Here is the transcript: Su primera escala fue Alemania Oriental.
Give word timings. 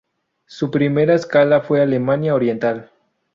Su 0.47 0.71
primera 0.71 1.13
escala 1.13 1.61
fue 1.61 1.79
Alemania 1.79 2.33
Oriental. 2.33 2.89